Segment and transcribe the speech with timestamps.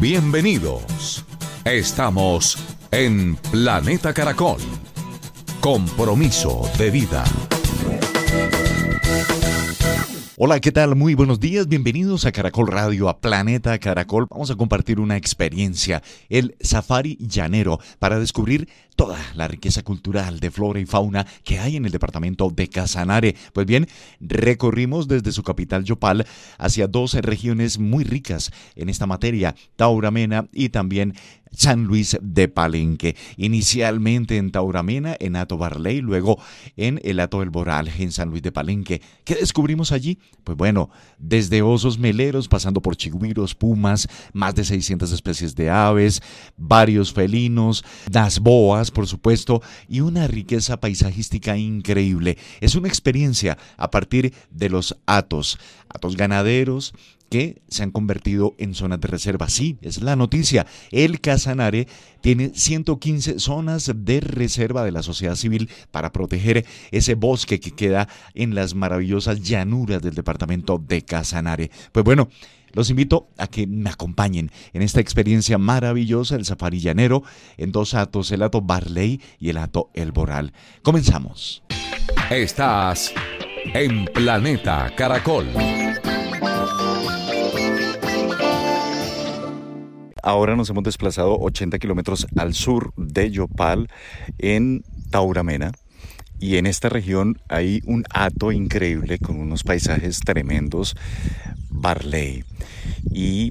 [0.00, 1.24] Bienvenidos.
[1.64, 2.58] Estamos
[2.90, 4.58] en Planeta Caracol.
[5.60, 7.24] Compromiso de vida.
[10.36, 10.96] Hola, ¿qué tal?
[10.96, 14.26] Muy buenos días, bienvenidos a Caracol Radio, a Planeta Caracol.
[14.28, 20.50] Vamos a compartir una experiencia, el Safari Llanero, para descubrir toda la riqueza cultural de
[20.50, 23.34] flora y fauna que hay en el departamento de Casanare.
[23.52, 23.88] Pues bien,
[24.20, 26.26] recorrimos desde su capital Yopal
[26.58, 31.14] hacia dos regiones muy ricas en esta materia, Tauramena y también
[31.56, 33.16] San Luis de Palenque.
[33.36, 36.38] Inicialmente en Tauramena, en Ato Barley, luego
[36.76, 39.00] en el Ato del Boral, en San Luis de Palenque.
[39.24, 40.18] ¿Qué descubrimos allí?
[40.42, 46.22] Pues bueno, desde osos meleros, pasando por chigüiros, pumas, más de 600 especies de aves,
[46.56, 52.38] varios felinos, las boas, por supuesto, y una riqueza paisajística increíble.
[52.60, 56.94] Es una experiencia a partir de los atos, atos ganaderos,
[57.34, 59.48] que se han convertido en zonas de reserva.
[59.48, 60.66] Sí, es la noticia.
[60.92, 61.88] El Casanare
[62.20, 68.08] tiene 115 zonas de reserva de la sociedad civil para proteger ese bosque que queda
[68.34, 71.72] en las maravillosas llanuras del departamento de Casanare.
[71.90, 72.28] Pues bueno,
[72.74, 77.22] los invito a que me acompañen en esta experiencia maravillosa del safari llanero
[77.56, 80.52] en dos atos, el ato Barley y el ato El Boral.
[80.82, 81.62] Comenzamos.
[82.30, 83.12] Estás
[83.72, 85.46] en Planeta Caracol.
[90.22, 93.90] Ahora nos hemos desplazado 80 kilómetros al sur de Yopal,
[94.38, 95.72] en Tauramena.
[96.44, 100.94] Y en esta región hay un hato increíble con unos paisajes tremendos,
[101.70, 102.44] Barley.
[103.10, 103.50] Y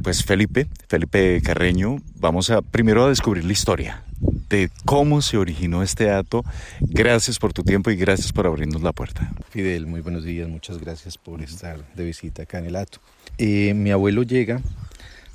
[0.00, 4.04] pues Felipe, Felipe Carreño, vamos a primero a descubrir la historia
[4.48, 6.44] de cómo se originó este hato.
[6.78, 9.32] Gracias por tu tiempo y gracias por abrirnos la puerta.
[9.48, 13.00] Fidel, muy buenos días, muchas gracias por estar de visita acá en el hato.
[13.38, 14.60] Eh, mi abuelo llega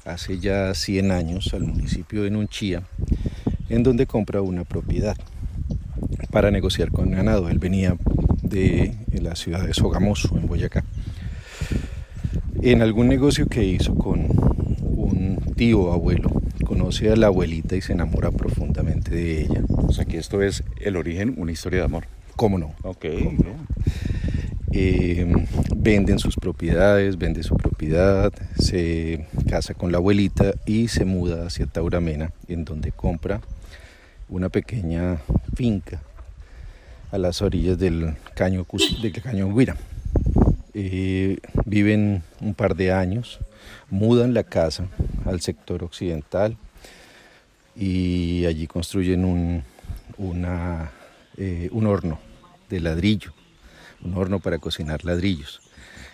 [0.06, 2.84] hace ya 100 años al municipio de Nunchía,
[3.68, 5.18] en donde compra una propiedad
[6.32, 7.50] para negociar con ganado.
[7.50, 7.98] Él venía
[8.42, 10.84] de la ciudad de Sogamoso, en Boyacá.
[12.62, 14.28] En algún negocio que hizo con
[14.82, 16.32] un tío abuelo,
[16.66, 19.62] conoce a la abuelita y se enamora profundamente de ella.
[19.70, 22.06] O sea que esto es el origen, una historia de amor.
[22.36, 22.74] ¿Cómo no?
[22.84, 23.06] Ok.
[24.78, 31.48] Eh, venden sus propiedades, vende su propiedad, se casa con la abuelita y se muda
[31.48, 33.40] hacia Tauramena, en donde compra
[34.28, 35.20] una pequeña
[35.56, 36.02] finca
[37.12, 38.66] a las orillas del caño,
[39.02, 39.76] del Guira.
[40.74, 43.40] Eh, viven un par de años,
[43.90, 44.88] mudan la casa
[45.26, 46.58] al sector occidental
[47.76, 49.64] y allí construyen un,
[50.18, 50.92] una,
[51.38, 52.20] eh, un horno
[52.70, 53.34] de ladrillo
[54.06, 55.62] un horno para cocinar ladrillos.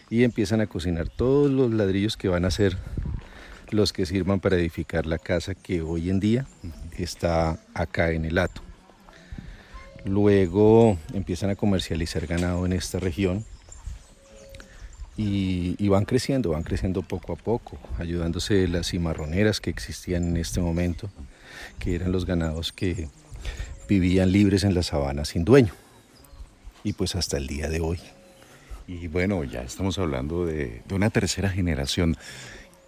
[0.09, 2.77] Y empiezan a cocinar todos los ladrillos que van a ser
[3.69, 6.47] los que sirvan para edificar la casa que hoy en día
[6.97, 8.61] está acá en el Hato.
[10.05, 13.45] Luego empiezan a comercializar ganado en esta región
[15.17, 20.37] y, van creciendo, van creciendo poco a poco, ayudándose de las cimarroneras que existían en
[20.37, 21.09] este momento,
[21.79, 23.07] que eran los ganados que
[23.87, 25.73] vivían libres en la sabana sin dueño
[26.83, 27.99] y pues hasta el día de hoy.
[28.87, 32.17] Y bueno, ya estamos hablando de, una tercera generación.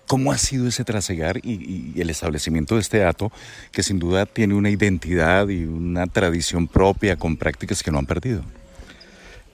[0.07, 3.31] ¿Cómo ha sido ese trasegar y, el establecimiento de este dato
[3.71, 8.05] que sin duda tiene una identidad y una tradición propia con prácticas que no han
[8.05, 8.43] perdido?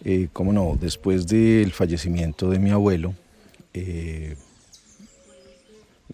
[0.03, 3.13] Eh, Cómo no, después del fallecimiento de mi abuelo,
[3.73, 4.35] eh,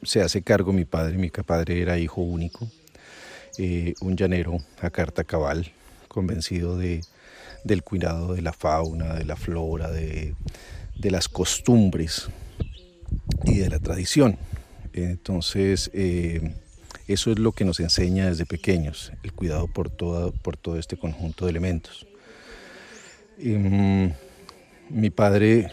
[0.03, 2.67] se hace cargo mi padre, mi padre era hijo único,
[3.57, 5.71] eh, un llanero a carta cabal,
[6.07, 7.01] convencido de,
[7.63, 10.35] del cuidado de la fauna, de la flora, de,
[11.01, 12.27] las costumbres
[13.45, 14.37] y de la tradición.
[14.93, 16.53] Entonces, eh,
[17.07, 21.45] eso es lo que nos enseña desde pequeños, el cuidado por, por todo este conjunto
[21.45, 22.07] de elementos.
[23.37, 24.07] Mm,
[24.89, 25.71] mi padre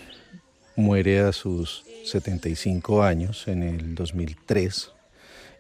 [0.77, 4.91] muere a sus 75 años en el 2003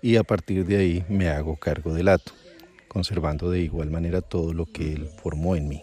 [0.02, 2.32] y a partir de ahí me hago cargo del hato,
[2.88, 5.82] conservando de igual manera todo lo que él formó en mí.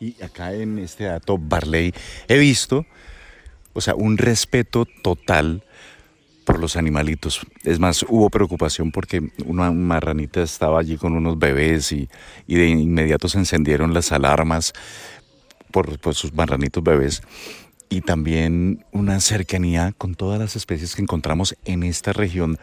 [0.00, 1.92] Y acá en este dato Barley
[2.26, 2.86] he visto
[3.72, 5.64] o sea, un respeto total
[6.44, 7.46] por los animalitos.
[7.64, 12.08] Es más, hubo preocupación porque una marranita estaba allí con unos bebés y,
[12.48, 14.72] de inmediato se encendieron las alarmas
[15.70, 17.22] por, sus marranitos bebés.
[17.88, 22.58] Y también una cercanía con todas las especies que encontramos en esta región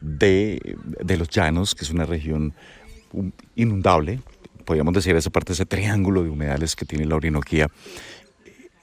[0.00, 2.54] de, de los llanos, que es una región
[3.54, 4.20] inundable,
[4.64, 7.68] podríamos decir esa parte, ese triángulo de humedales que tiene la Orinoquía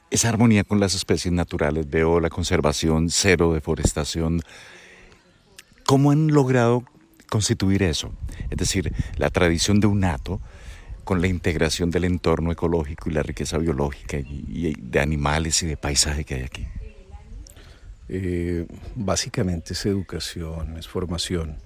[0.10, 4.42] esa armonía con las especies naturales, veo la conservación, cero deforestación.
[5.86, 6.84] ¿Cómo han logrado
[7.30, 8.12] constituir eso?
[8.50, 10.40] Es decir, la tradición de un nato
[11.04, 15.78] con la integración del entorno ecológico y la riqueza biológica y, de animales y de
[15.78, 16.68] paisaje que hay aquí.
[18.10, 18.66] Eh,
[18.96, 21.58] básicamente es educación, es formación.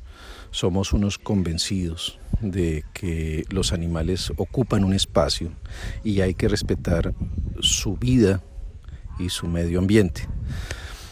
[0.52, 5.52] Somos unos convencidos de que los animales ocupan un espacio
[6.04, 7.14] y hay que respetar
[7.62, 8.42] su vida
[9.20, 10.28] y su medio ambiente.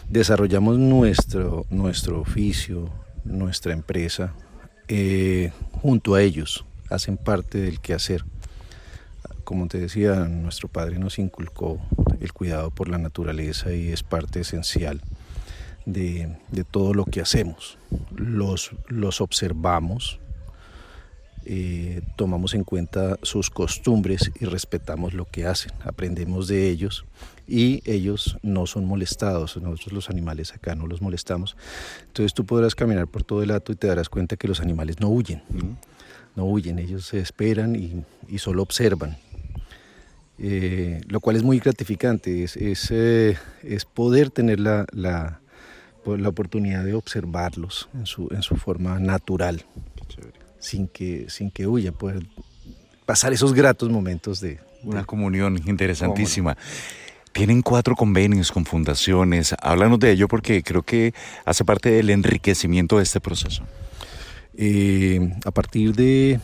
[0.09, 2.89] Desarrollamos nuestro, nuestro oficio,
[3.23, 4.33] nuestra empresa,
[4.87, 8.25] eh, junto a ellos, hacen parte del quehacer.
[9.43, 11.79] Como te decía, nuestro padre nos inculcó
[12.19, 15.01] el cuidado por la naturaleza y es parte esencial
[15.93, 16.37] de,
[16.71, 17.77] todo lo que hacemos.
[18.15, 20.19] Los, los observamos,
[21.45, 27.05] eh, tomamos en cuenta sus costumbres y respetamos lo que hacen, aprendemos de ellos
[27.47, 31.57] y ellos no son molestados, nosotros los animales acá no los molestamos.
[32.05, 34.99] Entonces tú podrás caminar por todo el hato y te darás cuenta que los animales
[34.99, 35.41] no huyen,
[36.35, 39.17] no huyen, ellos se esperan y, solo observan.
[40.37, 43.37] Eh, lo cual es muy gratificante, es, es, eh,
[43.93, 45.41] poder tener la, la,
[46.05, 49.65] la, oportunidad de observarlos en su, en su forma natural
[50.59, 52.25] sin que, sin que huya, poder
[53.05, 54.59] pasar esos gratos momentos de...
[54.83, 56.55] Una comunión interesantísima.
[57.33, 59.53] Tienen cuatro convenios con fundaciones.
[59.61, 61.13] Háblanos de ello porque creo que
[61.45, 63.63] hace parte del enriquecimiento de este proceso.
[64.55, 66.39] Eh, a partir de,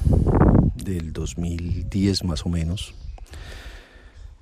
[0.76, 2.94] del 2010 más o menos,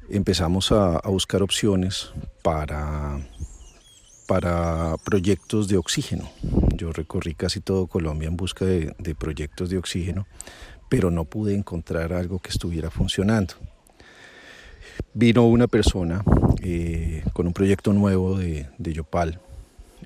[0.10, 2.10] empezamos a buscar opciones
[2.42, 3.20] para
[4.34, 6.28] para proyectos de oxígeno.
[6.76, 10.26] Yo recorrí casi todo Colombia en busca de, proyectos de oxígeno,
[10.90, 13.54] pero no pude encontrar algo que estuviera funcionando.
[15.14, 16.24] Vino una persona
[16.64, 19.40] eh, con un proyecto nuevo de, Yopal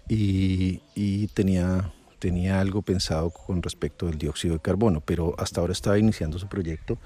[0.10, 6.00] y, tenía, tenía algo pensado con respecto al dióxido de carbono, pero hasta ahora estaba
[6.00, 6.98] iniciando su proyecto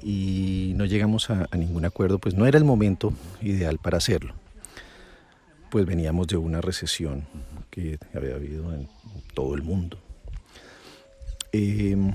[0.00, 3.12] y no llegamos a ningún acuerdo, pues no era el momento
[3.42, 4.34] ideal para hacerlo
[5.74, 7.26] pues veníamos de una recesión
[7.68, 8.88] que había habido en
[9.34, 9.98] todo el mundo.
[11.50, 12.14] Em,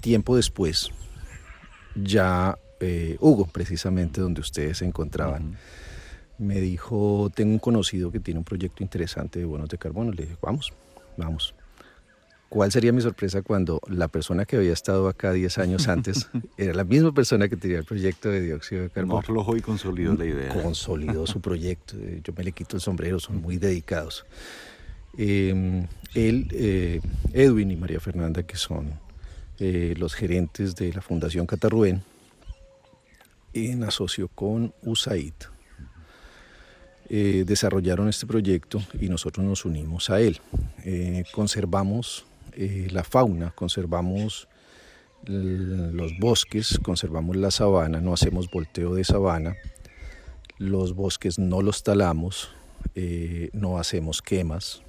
[0.00, 0.90] tiempo después,
[1.94, 5.56] ya eh, Hugo, precisamente donde ustedes se encontraban,
[6.38, 10.10] me dijo, tengo un conocido que tiene un proyecto interesante de bonos de carbono.
[10.10, 10.72] Le dije, vamos,
[11.16, 11.54] vamos.
[12.50, 16.74] ¿Cuál sería mi sorpresa cuando la persona que había estado acá 10 años antes era
[16.74, 19.20] la misma persona que tenía el proyecto de dióxido de carbono?
[19.20, 20.48] aflojó y consolidó la idea.
[20.48, 21.94] Consolidó su proyecto.
[21.96, 24.26] Eh, yo me le quito el sombrero, son muy dedicados.
[25.16, 27.00] Em, él, eh,
[27.32, 28.94] Edwin y María Fernanda, que son
[29.60, 32.02] eh, los gerentes de la Fundación Catarruén,
[33.52, 35.34] en asocio con USAID,
[37.08, 40.40] desarrollaron este proyecto y nosotros nos unimos a él.
[41.32, 44.48] conservamos eh, la fauna, conservamos
[45.22, 49.54] los bosques, conservamos la sabana, no hacemos volteo de sabana,
[50.56, 52.50] los bosques no los talamos,
[52.94, 54.82] eh, no hacemos quemas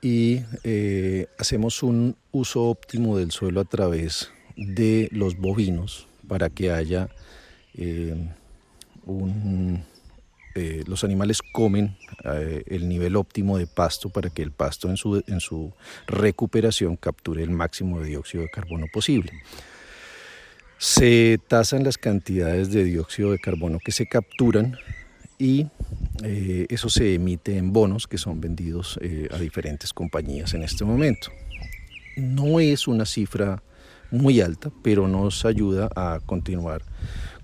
[0.00, 6.70] y eh, hacemos un uso óptimo del suelo a través de los bovinos para que
[6.70, 7.08] haya
[9.04, 9.84] un,
[10.54, 14.96] eh, los animales comen eh, el nivel óptimo de pasto para que el pasto en
[15.40, 15.72] su,
[16.06, 19.32] recuperación capture el máximo de dióxido de carbono posible.
[20.78, 24.76] Se tasan las cantidades de dióxido de carbono que se capturan
[25.38, 25.68] y
[26.24, 28.98] eh, eso se emite en bonos que son vendidos
[29.30, 31.30] a diferentes compañías en este momento.
[32.16, 33.62] No es una cifra
[34.10, 36.82] muy alta, pero nos ayuda a continuar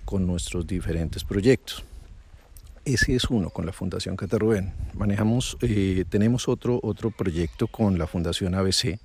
[0.04, 1.84] con nuestros diferentes proyectos.
[2.86, 4.72] Ese es uno con la Fundación Catarrubén.
[4.94, 9.00] Manejamos, eh, tenemos otro, otro proyecto con la Fundación ABC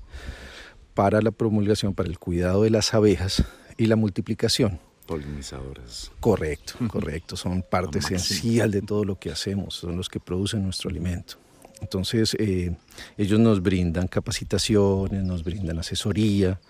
[0.94, 3.44] para la promulgación, para el cuidado de las abejas
[3.78, 4.80] y la multiplicación.
[5.08, 6.12] Polinizadores.
[6.20, 7.36] Correcto, correcto.
[7.36, 11.38] Son parte esencial de todo lo que hacemos, son los que producen nuestro alimento.
[11.82, 12.76] Entonces, eh,
[13.18, 16.62] ellos nos brindan capacitaciones, nos brindan asesoría,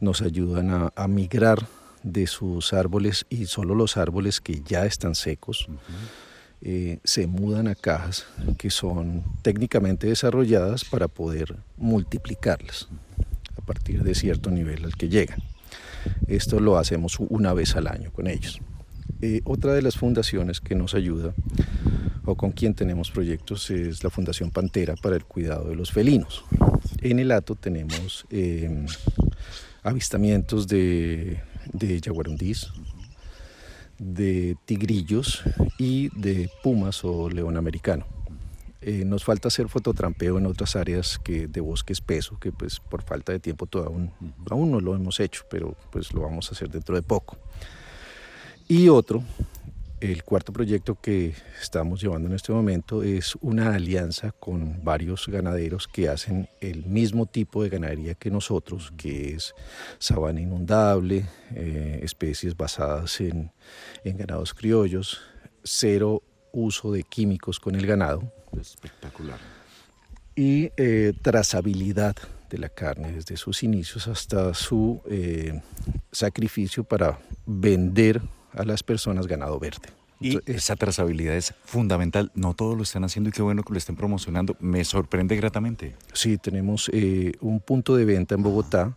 [0.00, 1.66] nos ayudan a, migrar
[2.02, 5.68] de sus árboles y solo los árboles que ya están secos.
[6.66, 8.24] Eh, se mudan a cajas
[8.56, 12.88] que son técnicamente desarrolladas para poder multiplicarlas
[13.58, 15.42] a partir de cierto nivel al que llegan.
[16.26, 18.60] Esto lo hacemos una vez al año con ellos.
[19.20, 21.34] Eh, otra de las fundaciones que nos ayuda
[22.24, 26.44] o con quien tenemos proyectos es la Fundación Pantera para el cuidado de los felinos.
[27.02, 28.86] En el Ato tenemos em,
[29.82, 31.42] avistamientos de,
[31.74, 32.70] de yaguarundís,
[33.98, 35.42] de tigrillos
[35.78, 38.06] y de pumas o león americano.
[38.86, 43.02] Eh, nos falta hacer fototrampeo en otras áreas que, de bosque espeso, que pues por
[43.02, 44.10] falta de tiempo todavía
[44.50, 47.38] aún, no lo hemos hecho, pero pues lo vamos a hacer dentro de poco.
[48.68, 49.22] Y otro,
[50.00, 55.88] el cuarto proyecto que estamos llevando en este momento es una alianza con varios ganaderos
[55.88, 59.54] que hacen el mismo tipo de ganadería que nosotros, que es
[59.98, 63.50] sabana inundable, eh, especies basadas en,
[64.04, 65.20] en ganados criollos,
[65.62, 66.22] cero
[66.52, 68.32] uso de químicos con el ganado.
[68.60, 69.38] Espectacular.
[70.36, 72.16] Y eh, trazabilidad
[72.50, 75.60] de la carne desde sus inicios hasta su eh,
[76.12, 78.20] sacrificio para vender
[78.54, 79.88] a las personas ganado verde.
[80.20, 82.30] Y esa trazabilidad es fundamental.
[82.34, 84.56] No todos lo están haciendo y qué bueno que lo estén promocionando.
[84.60, 85.94] Me sorprende gratamente.
[86.12, 88.96] Sí, tenemos eh, un punto de venta en Bogotá.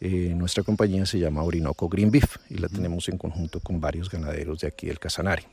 [0.00, 4.60] nuestra compañía se llama Orinoco Green Beef y la tenemos en conjunto con varios ganaderos
[4.60, 5.44] de aquí del Casanare.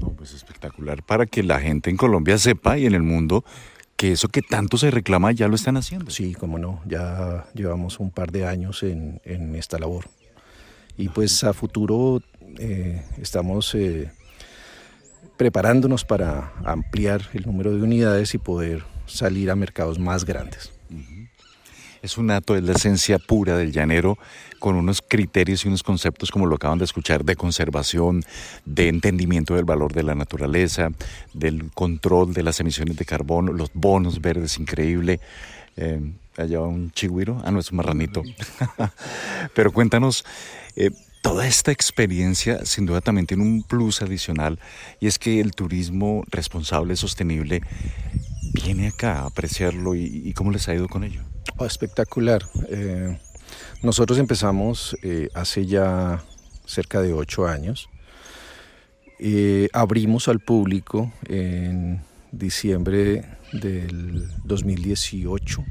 [0.00, 3.44] No, pues espectacular para que la gente en Colombia sepa y en el mundo
[3.96, 6.10] que eso que tanto se reclama ya lo están haciendo.
[6.10, 10.06] Sí, como no, ya llevamos un par de años en, en esta labor.
[10.96, 12.20] Y pues a futuro
[12.58, 14.10] eh, estamos eh,
[15.36, 20.72] preparándonos para ampliar el número de unidades y poder salir a mercados más grandes.
[22.02, 24.18] Es un acto, es la esencia pura del llanero,
[24.58, 28.24] con unos criterios y unos conceptos, como lo acaban de escuchar, de conservación,
[28.64, 30.90] de entendimiento del valor de la naturaleza,
[31.32, 35.20] del control de las emisiones de carbono, los bonos verdes, increíble.
[35.76, 36.00] Eh,
[36.36, 38.22] allá va un chigüiro, ah, no, es un marranito.
[39.54, 40.24] Pero cuéntanos,
[40.74, 40.90] eh,
[41.22, 44.58] toda esta experiencia sin duda también tiene un plus adicional
[45.00, 47.62] y es que el turismo responsable, sostenible,
[48.52, 51.22] viene acá a apreciarlo y cómo les ha ido con ello.
[51.56, 52.42] Oh, espectacular.
[52.68, 53.18] Eh,
[53.82, 56.22] nosotros empezamos eh, hace ya
[56.64, 57.88] cerca de ocho años.
[59.18, 62.02] Eh, abrimos al público en
[62.32, 65.64] diciembre del 2018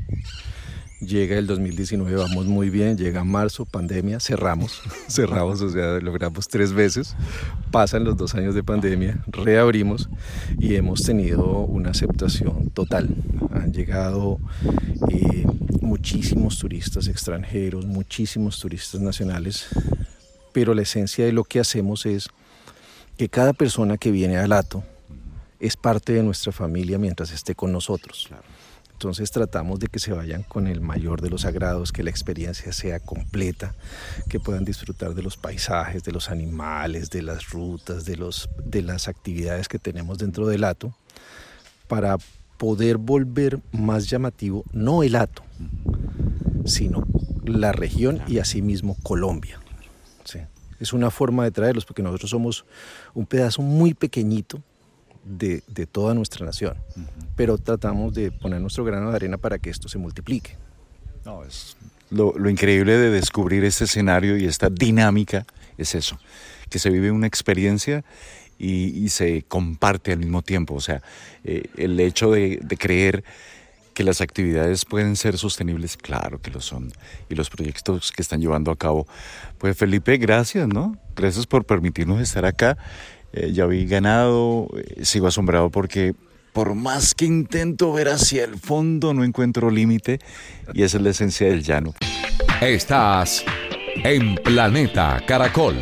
[1.01, 6.73] Llega el 2019, vamos muy bien, llega marzo, pandemia, cerramos, cerramos, o sea, logramos tres
[6.73, 7.15] veces,
[7.71, 10.09] pasan los dos años de pandemia, reabrimos
[10.59, 13.09] y hemos tenido una aceptación total.
[13.51, 14.37] Han llegado
[15.09, 15.47] eh,
[15.81, 19.69] muchísimos turistas extranjeros, muchísimos turistas nacionales,
[20.53, 22.29] pero la esencia de lo que hacemos es
[23.17, 24.83] que cada persona que viene al Ato
[25.59, 28.29] es parte de nuestra familia mientras esté con nosotros.
[29.01, 32.71] Entonces tratamos de que se vayan con el mayor de los agrados, que la experiencia
[32.71, 33.73] sea completa,
[34.29, 38.83] que puedan disfrutar de los paisajes, de los animales, de las rutas, de, los, de
[38.83, 40.93] las actividades que tenemos dentro del Ato,
[41.87, 42.17] para
[42.59, 45.41] poder volver más llamativo no el Ato,
[46.65, 47.03] sino
[47.43, 49.59] la región y asimismo Colombia.
[50.79, 52.65] Es una forma de traerlos porque nosotros somos
[53.15, 54.61] un pedazo muy pequeñito
[55.23, 55.61] de,
[55.91, 56.75] toda nuestra nación,
[57.35, 60.55] pero tratamos de poner nuestro grano de arena para que esto se multiplique.
[61.25, 61.75] No, es
[62.11, 65.45] lo, increíble de descubrir este escenario y esta dinámica
[65.77, 66.19] es eso,
[66.69, 68.03] que se vive una experiencia
[68.59, 70.75] y, se comparte al mismo tiempo.
[70.75, 71.01] O sea,
[71.43, 73.23] eh, el hecho de, de, creer
[73.95, 76.91] que las actividades pueden ser sostenibles, claro que lo son.
[77.27, 79.07] Y los proyectos que están llevando a cabo.
[79.57, 80.95] Pues Felipe, gracias, ¿no?
[81.15, 82.77] Gracias por permitirnos estar acá
[83.33, 86.13] eh, ya vi ganado, eh, sigo asombrado porque
[86.53, 90.19] por más que intento ver hacia el fondo no encuentro límite
[90.73, 91.93] y esa es la esencia del llano.
[92.61, 93.43] Estás
[94.03, 95.75] en Planeta Caracol.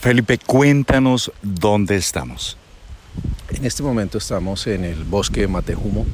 [0.00, 2.56] Felipe, cuéntanos dónde estamos.
[3.50, 6.06] En este momento estamos en el bosque de Matejumo,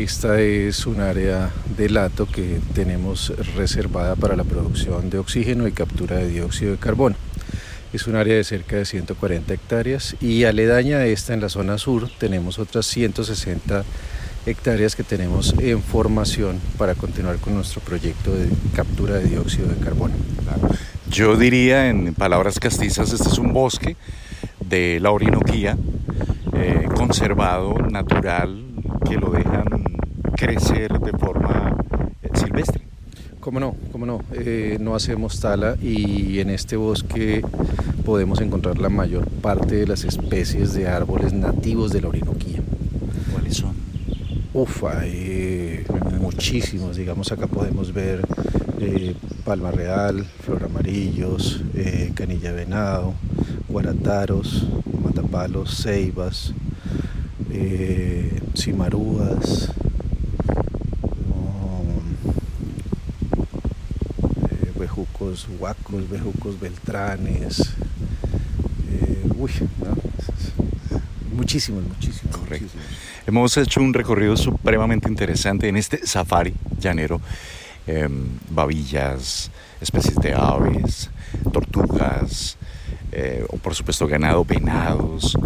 [0.00, 5.72] esta es un área de lato que tenemos reservada para la producción de oxígeno y
[5.72, 7.16] captura de dióxido de carbono.
[7.92, 11.76] Es un área de cerca de 140 hectáreas y aledaña a esta en la zona
[11.76, 13.84] sur tenemos otras 160
[14.46, 19.76] hectáreas que tenemos en formación para continuar con nuestro proyecto de captura de dióxido de
[19.76, 20.14] carbono.
[21.10, 23.96] Yo diría en palabras castizas, este es un bosque
[24.58, 25.76] de la Orinoquía,
[26.54, 28.71] eh, conservado, natural,
[29.08, 29.84] que lo dejan
[30.36, 31.76] crecer de forma
[32.22, 32.82] eh, silvestre.
[33.40, 33.74] ¿Cómo no?
[33.90, 34.20] ¿Cómo no?
[34.32, 37.42] Eh, no hacemos tala y en este bosque
[38.04, 42.60] podemos encontrar la mayor parte de las especies de árboles nativos de la Orinoquía.
[43.32, 43.74] ¿Cuáles son?
[44.54, 45.84] Uf, hay
[46.20, 46.96] muchísimos.
[46.96, 48.22] Digamos, acá podemos ver
[48.80, 53.14] eh, palma real, flor amarillos, eh, canilla venado,
[53.68, 54.66] guarataros,
[55.02, 56.52] matapalos, ceibas,
[57.52, 59.70] eh, cimarúas,
[61.28, 62.02] um,
[64.78, 67.74] bejucos huacos, bejucos beltranes.
[69.36, 69.50] uy,
[71.34, 72.36] muchísimos, muchísimos.
[72.36, 72.78] Correcto.
[73.26, 77.20] Hemos hecho un recorrido supremamente interesante en este safari llanero.
[77.86, 81.10] Em, babillas, especies de aves,
[81.52, 82.56] tortugas,
[83.10, 85.36] eh, o por supuesto ganado, venados.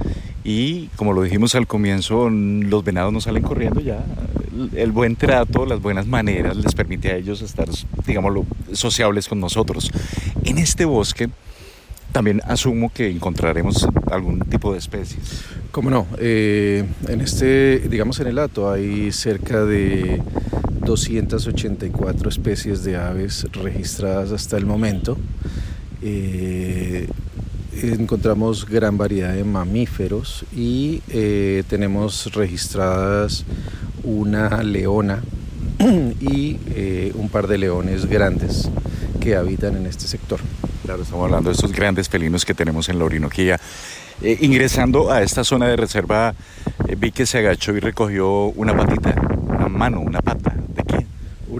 [0.49, 3.99] Y como lo dijimos al comienzo, los venados no salen corriendo ya.
[4.77, 7.69] El buen trato, las buenas maneras les permite a ellos estar,
[8.07, 9.91] digámoslo, sociables con nosotros.
[10.45, 11.31] En este bosque
[12.13, 15.43] también asumo que encontraremos algún tipo de especies.
[15.73, 16.07] ¿Cómo no?
[16.21, 20.23] Eh, en este, digamos en el hato, hay cerca de
[20.85, 25.19] 284 especies de aves registradas hasta el momento.
[26.03, 27.09] Eh,
[27.83, 33.45] encontramos gran variedad de mamíferos y eh, tenemos registradas
[34.03, 35.23] una leona
[36.21, 36.59] y
[37.15, 38.71] un par de leones grandes
[39.21, 40.41] que habitan en este sector.
[40.85, 43.59] Claro, estamos hablando de estos grandes felinos que tenemos en la.
[44.23, 46.35] Eh, ingresando a esta zona de reserva,
[46.89, 49.15] eh, vi que se agachó y recogió una patita,
[49.49, 50.55] una mano, una pata.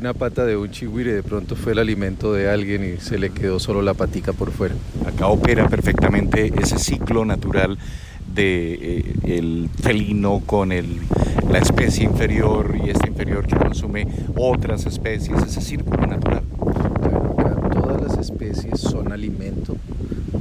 [0.07, 3.31] Una pata de un chigüire, de pronto fue el alimento de alguien y se le
[3.31, 4.77] quedó solo la patica por fuera.
[5.05, 7.77] Acá opera perfectamente ese ciclo natural
[8.33, 11.01] de eh, el felino con el,
[11.51, 16.45] la especie inferior y esta inferior que consume otras especies, ese círculo natural
[18.21, 19.77] especies son alimento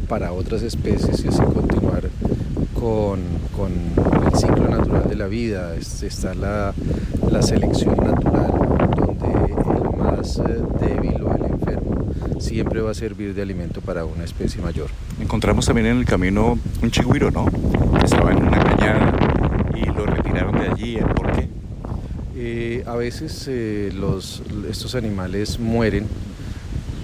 [0.07, 2.03] para otras especies y así continuar
[2.74, 3.19] con,
[3.55, 3.72] con
[4.25, 5.75] el ciclo natural de la vida.
[5.75, 6.74] Está la,
[7.31, 8.54] la selección natural
[10.37, 12.05] más eh, débil o el enfermo
[12.39, 14.89] siempre va a servir de alimento para una especie mayor.
[15.19, 17.48] Encontramos también en el camino un chigüiro, ¿no?
[18.03, 19.13] estaba en una cañada
[19.75, 20.98] y lo retiraron de allí.
[21.15, 21.50] ¿Por qué?
[22.35, 26.07] Eh, a veces eh, los, estos animales mueren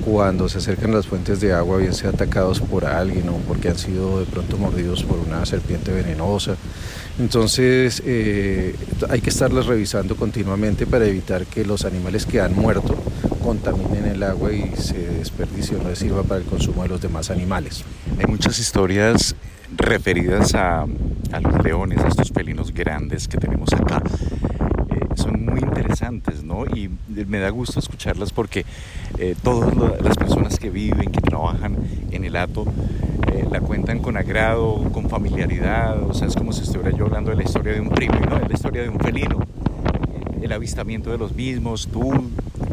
[0.03, 3.69] cuando se acercan a las fuentes de agua, bien sea atacados por alguien o porque
[3.69, 6.55] han sido de pronto mordidos por una serpiente venenosa.
[7.19, 8.75] Entonces eh,
[9.09, 12.95] hay que estarlas revisando continuamente para evitar que los animales que han muerto
[13.43, 17.29] contaminen el agua y se desperdicie o no sirva para el consumo de los demás
[17.29, 17.83] animales.
[18.19, 19.35] Hay muchas historias
[19.75, 24.03] referidas a, a los leones, a estos felinos grandes que tenemos acá
[25.15, 26.65] son muy interesantes, ¿no?
[26.65, 26.89] Y
[27.27, 28.65] me da gusto escucharlas porque
[29.17, 31.77] eh, todas las personas que viven, que trabajan
[32.11, 32.65] en el hato,
[33.31, 37.31] eh, la cuentan con agrado, con familiaridad, o sea, es como si estuviera yo hablando
[37.31, 38.39] de la historia de un primo, ¿no?
[38.39, 39.39] De la historia de un felino,
[40.41, 42.11] el avistamiento de los mismos, tú,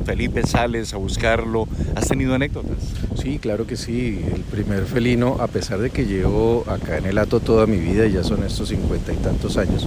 [0.04, 2.78] Felipe, sales a buscarlo, ¿has tenido anécdotas?
[3.20, 7.18] Sí, claro que sí, el primer felino, a pesar de que llevo acá en el
[7.18, 9.86] hato toda mi vida, ya son estos cincuenta y tantos años,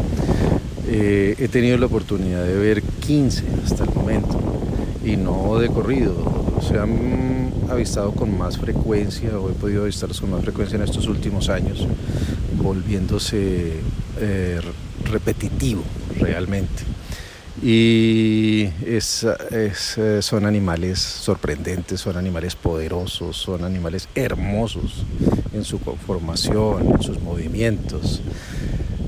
[0.88, 4.40] eh, he tenido la oportunidad de ver 15 hasta el momento
[5.06, 6.14] y no de corrido.
[6.62, 11.08] Se han avistado con más frecuencia o he podido avistarlos con más frecuencia en estos
[11.08, 11.88] últimos años,
[12.62, 13.80] volviéndose
[14.20, 14.60] eh,
[15.06, 15.84] repetitivo
[16.20, 16.84] realmente.
[17.64, 25.06] Y es, eh, son animales sorprendentes, son animales poderosos, son animales hermosos
[25.54, 28.22] en su conformación, en sus movimientos.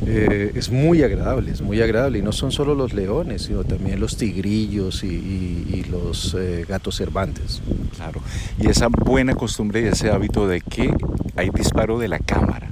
[0.06, 2.20] Eh, es muy agradable, es muy agradable.
[2.20, 7.62] Y no son solo los leones, sino también los tigrillos y, los eh, gatos cervantes.
[7.96, 8.22] Claro.
[8.60, 10.94] Y esa buena costumbre y ese hábito de que
[11.36, 12.70] hay disparo de la cámara.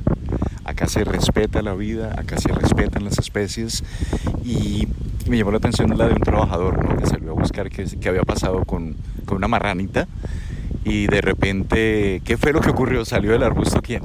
[0.63, 3.83] Acá se respeta la vida, acá se respetan las especies
[4.45, 4.87] y
[5.27, 8.63] me llamó la atención la de un trabajador que salió a buscar qué, había pasado
[8.65, 8.95] con,
[9.29, 10.07] una marranita
[10.83, 13.05] y de repente, ¿qué fue lo que ocurrió?
[13.05, 14.03] ¿Salió del arbusto quién?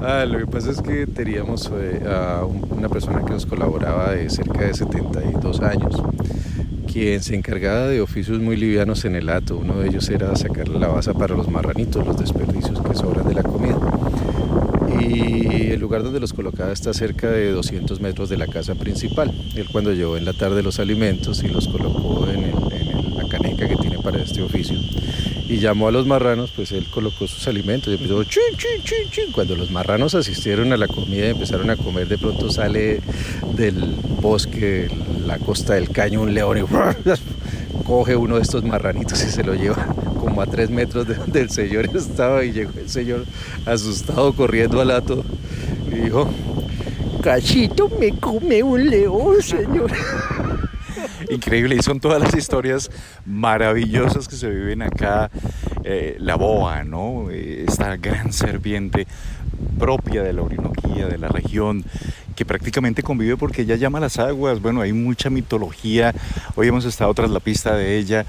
[0.00, 4.28] Ah, lo que pasa es que teníamos eh, a una persona que nos colaboraba de
[4.28, 6.02] cerca de 72 años,
[6.90, 9.56] quien se encargaba de oficios muy livianos en el hato.
[9.56, 13.34] Uno de ellos era sacar la basa para los marranitos, los desperdicios que sobran de
[13.34, 13.78] la comida.
[15.00, 19.32] Y el lugar donde los colocaba está cerca de 200 metros de la casa principal.
[19.56, 22.50] Él cuando llevó en la tarde los alimentos y los colocó en,
[23.16, 24.76] la caneca que tiene para este oficio,
[25.48, 29.32] y llamó a los marranos, pues él colocó sus alimentos y empezó chin, chin.
[29.32, 33.00] Cuando los marranos asistieron a la comida y empezaron a comer, de pronto sale
[33.56, 34.88] del bosque,
[35.26, 36.62] la costa del caño, un león y
[37.84, 39.94] coge uno de estos marranitos y se lo lleva
[40.42, 43.24] a tres metros de donde el señor estaba y llegó el señor
[43.66, 45.24] asustado corriendo al ato
[45.90, 46.28] y dijo,
[47.22, 49.90] cachito me come un león, señor.
[51.30, 52.90] Increíble, y son todas las historias
[53.24, 55.30] maravillosas que se viven acá.
[55.84, 57.30] Eh, la boa, ¿no?
[57.30, 59.06] Eh, esta gran serpiente
[59.78, 61.84] propia de la Orinoquía, de la región,
[62.34, 64.60] que prácticamente convive porque ella llama las aguas.
[64.60, 66.14] Bueno, hay mucha mitología.
[66.56, 68.26] Hoy hemos estado tras la pista de ella.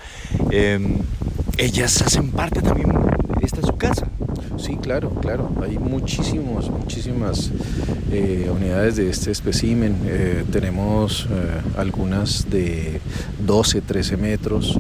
[0.52, 1.00] Em,
[1.62, 2.91] ellas hacen parte también.
[3.39, 4.08] Esta es su casa.
[4.58, 5.52] Sí, claro, claro.
[5.63, 7.52] Hay muchísimos, muchísimas
[8.12, 9.95] eh, unidades de este espécimen.
[10.06, 13.00] Eh, tenemos eh, algunas de
[13.45, 14.80] 12, 13 metros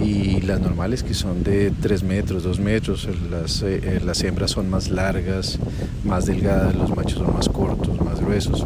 [0.00, 3.08] y las normales que son de 3 metros, 2 metros.
[3.28, 3.64] Las,
[4.04, 5.58] las hembras son más largas,
[6.04, 8.64] más delgadas, los machos son más cortos, más gruesos.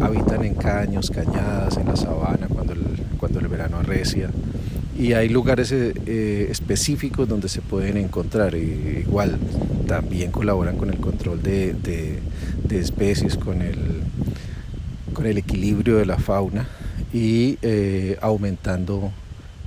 [0.00, 2.70] habitan en caños, cañadas, en la sabana cuando
[3.20, 4.30] cuando el verano arrecia
[5.00, 8.54] y hay lugares eh, eh, específicos donde se pueden encontrar.
[8.54, 9.38] Igual
[9.88, 12.18] también colaboran con el control de,
[12.70, 13.78] especies, con el,
[15.14, 16.68] con el equilibrio de la fauna
[17.14, 19.10] y eh, aumentando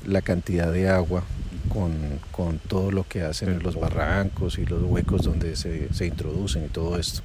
[0.05, 1.23] la cantidad de agua
[1.67, 6.65] con, todo lo que hacen en los barrancos y los huecos donde se, se introducen
[6.65, 7.21] y todo esto.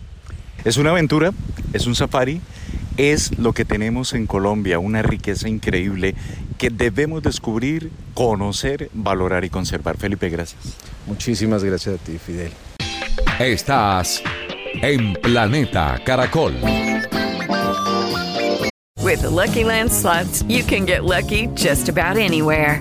[0.65, 1.33] Es una aventura,
[1.75, 2.41] es un safari,
[2.97, 6.15] es lo que tenemos en Colombia, una riqueza increíble
[6.59, 9.97] que debemos descubrir, conocer, valorar y conservar.
[9.97, 10.61] Felipe, gracias.
[11.07, 12.53] Muchísimas gracias a ti, Fidel.
[13.39, 14.23] Estás
[14.83, 16.55] en Planeta Caracol.
[19.01, 22.81] With the Lucky Land slots, you can get lucky just about anywhere.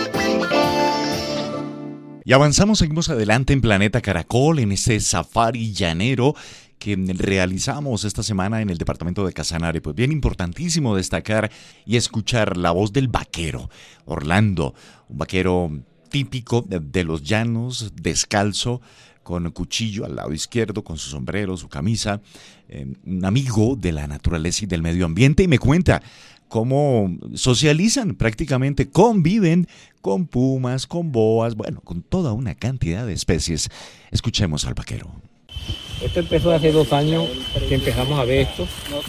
[2.23, 6.35] Y avanzamos, seguimos adelante en Planeta Caracol, en este safari llanero
[6.77, 9.81] que realizamos esta semana en el departamento de Casanare.
[9.81, 11.51] Pues bien importantísimo destacar
[11.83, 13.71] y escuchar la voz del vaquero,
[14.05, 14.75] Orlando,
[15.09, 15.71] un vaquero
[16.09, 18.81] típico de los llanos, descalzo,
[19.23, 22.21] con cuchillo al lado izquierdo, con su sombrero, su camisa,
[22.69, 26.03] eh, un amigo de la naturaleza y del medio ambiente y me cuenta
[26.51, 29.69] cómo socializan, prácticamente conviven
[30.01, 33.69] con pumas, con boas, bueno, con toda una cantidad de especies.
[34.11, 35.09] Escuchemos al vaquero.
[36.03, 37.25] Esto empezó hace dos años
[37.69, 38.67] que empezamos a ver esto.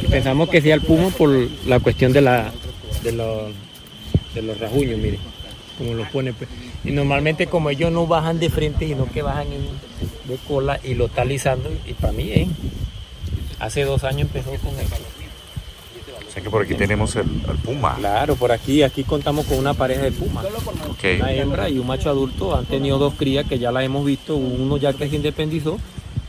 [0.09, 1.31] Pensamos que sea el puma por
[1.67, 2.53] la cuestión de, la,
[3.03, 3.53] de, los,
[4.37, 5.19] de los rajuños, mire,
[5.79, 6.33] como lo pone.
[6.33, 6.49] Pues.
[6.85, 11.07] Y normalmente como ellos no bajan de frente, sino que bajan de cola y lo
[11.07, 12.47] está y para mí, ¿eh?
[13.59, 15.22] hace dos años empezó con esto.
[16.33, 17.27] O sea que por aquí tenemos el,
[17.63, 17.95] puma.
[17.99, 20.43] Claro, por aquí, aquí contamos con una pareja de puma.
[21.21, 22.57] Una hembra y un macho adulto.
[22.57, 25.79] Han tenido dos crías que ya las hemos visto, uno ya que se independizó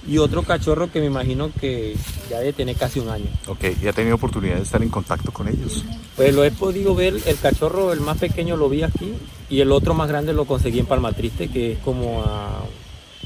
[0.06, 1.96] y otro cachorro que me imagino que
[2.30, 3.28] ya debe tener casi un año.
[3.48, 5.86] Ok, ¿y ha tenido oportunidad de estar en contacto con ellos?
[6.18, 9.14] Pues lo he podido ver, el cachorro, el más pequeño lo vi aquí
[9.50, 12.64] y el otro más grande lo conseguí en Palma Triste, que es como a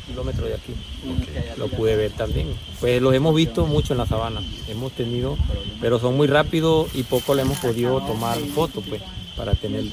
[0.07, 0.73] un kilómetro de aquí.
[1.57, 2.47] Lo pude ver también.
[2.79, 5.37] Pues los hemos visto mucho en la sabana, hemos tenido,
[5.81, 9.01] pero son muy rápidos y poco le hemos podido tomar fotos, pues,
[9.35, 9.85] para tener.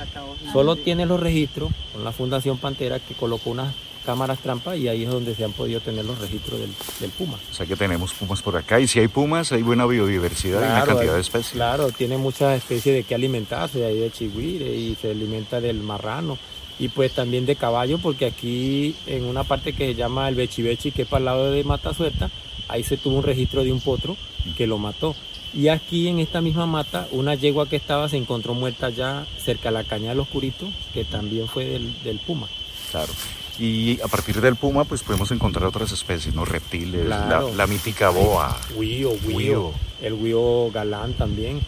[0.52, 3.74] Solo tiene los registros con la Fundación Pantera que colocó unas
[4.04, 7.38] cámaras trampa y ahí es donde se han podido tener los registros del, puma.
[7.50, 10.64] O sea que tenemos pumas por acá y si hay pumas hay buena biodiversidad y
[10.64, 11.54] una cantidad de especies.
[11.54, 16.38] Claro, tiene muchas especies de que alimentarse, hay de chigüire y se alimenta del marrano
[16.78, 20.90] y pues también de caballo porque aquí en una parte que se llama el Bechibechi
[20.90, 22.30] que es para el lado de Mata Suelta,
[22.68, 24.16] ahí se tuvo un registro de un potro
[24.56, 25.14] que lo mató.
[25.52, 29.68] Y aquí en esta misma mata, una yegua que estaba se encontró muerta ya cerca
[29.68, 32.48] de la caña del Oscurito, que también fue del, del puma.
[32.90, 33.12] Claro.
[33.58, 36.44] Y a partir del puma, pues podemos encontrar otras especies, ¿no?
[36.44, 38.58] Reptiles, la, mítica boa.
[38.74, 41.60] Huío, huío, el huío galán también,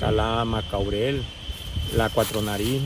[0.00, 1.22] calama, caurel,
[1.96, 2.80] la cuatro nariz,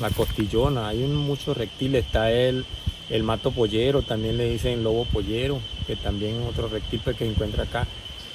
[0.00, 2.64] la costillona, hay muchos reptiles, está el,
[3.10, 7.24] el mato pollero, también le dicen lobo pollero, que también es otro reptil pues, que
[7.24, 7.86] se encuentra acá.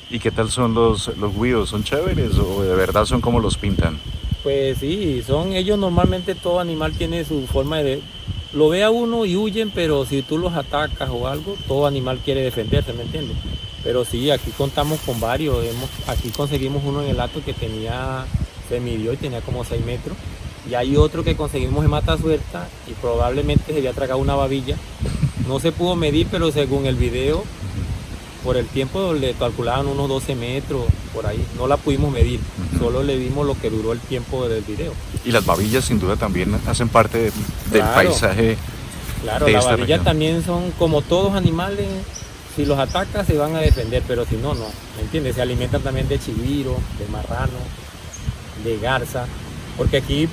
[0.10, 1.70] ¿Y qué tal son los, los guíos?
[1.70, 4.00] ¿Son chéveres o de verdad son como los pintan?
[4.44, 8.02] Pues sí, son ellos normalmente todo animal tiene su forma de...
[8.52, 12.20] Lo ve a uno y huyen, pero si tú los atacas o algo, todo animal
[12.24, 13.36] quiere defenderse, ¿me entiendes?
[13.84, 15.64] Pero sí, aquí contamos con varios.
[15.66, 18.26] Hemos, aquí conseguimos uno en el acto que tenía,
[18.70, 20.16] se midió y tenía como 6 metros.
[20.70, 24.78] Y hay otro que conseguimos en Mata Suelta y probablemente se había tragado una babilla.
[25.48, 27.44] No se pudo medir, pero según el video,
[28.46, 31.46] por el tiempo le calculaban unos 12 metros, por ahí.
[31.58, 32.40] No la pudimos medir,
[32.80, 34.94] solo le vimos lo que duró el tiempo del video.
[35.26, 37.32] Y las babillas sin duda también hacen parte de-
[37.72, 37.94] del Claro.
[37.96, 38.58] paisaje.
[39.22, 40.04] Claro, de las babillas región.
[40.06, 41.88] también son como todos animales,
[42.56, 44.66] si los atacas se van a defender, pero si no, no,
[44.98, 45.36] ¿me entiendes?
[45.36, 47.52] Se alimentan también de chiviro, de marrano,
[48.64, 49.26] de garza,
[49.78, 50.28] porque aquí,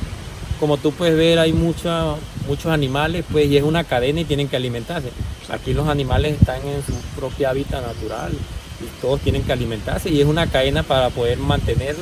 [0.58, 2.14] como tú puedes ver, hay mucha-
[2.46, 5.10] muchos animales, pues, y es una cadena y tienen que alimentarse.
[5.48, 10.20] Aquí los animales están en su propia hábitat natural y todos tienen que alimentarse y
[10.20, 11.96] es una cadena para poder mantener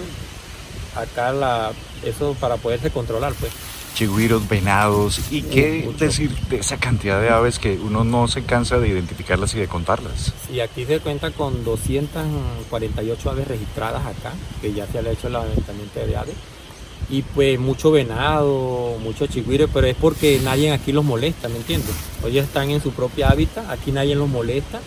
[0.94, 1.72] acá la,
[2.04, 3.52] eso, para poderse controlar, pues.
[3.98, 5.18] Chigüiros, venados.
[5.28, 6.04] ¿Y qué mucho.
[6.04, 9.66] decir de esa cantidad de aves que uno no se cansa de identificarlas y de
[9.66, 10.32] contarlas?
[10.52, 15.26] Y aquí se cuenta con 248 aves registradas acá, que ya se le ha hecho
[15.26, 16.36] el aventamiento de aves.
[17.10, 21.96] Y pues mucho venado, mucho chigüire, pero es porque nadie aquí los molesta, ¿me entiendes?
[22.24, 24.78] Ellos están en su propia hábitat, aquí nadie los molesta.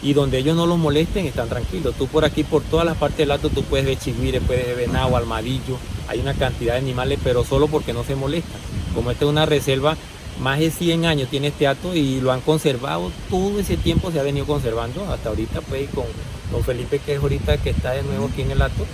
[0.00, 1.94] Y donde ellos no los molesten, están tranquilos.
[1.98, 4.76] Tú por aquí, por todas las partes del lato, tú puedes ver chigüire, puedes ver
[4.76, 5.76] venado, armadillo.
[6.10, 8.60] Hay una cantidad de animales, pero solo porque no se molestan.
[8.94, 9.96] Como esta es una reserva,
[10.40, 13.12] más de 100 años tiene este hato y lo han conservado.
[13.30, 15.04] Todo ese tiempo se ha venido conservando.
[15.08, 16.06] Hasta ahorita, pues, con
[16.50, 18.84] don Felipe, que es ahorita que está de nuevo aquí en el hato,